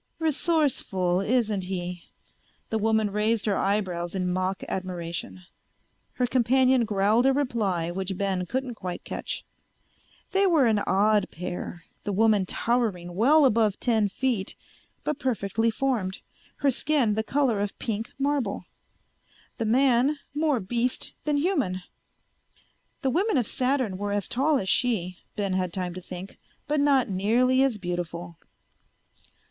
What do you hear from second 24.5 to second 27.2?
as she, Ben had time to think, but not